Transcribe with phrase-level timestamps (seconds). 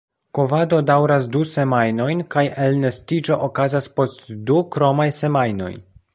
[0.35, 5.73] Kovado daŭras du semajnojn kaj elnestiĝo okazas post du kromaj semajnoj.